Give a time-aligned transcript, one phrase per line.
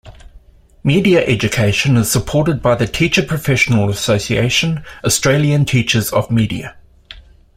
[0.83, 6.75] Media education is supported by the teacher professional association Australian Teachers of Media.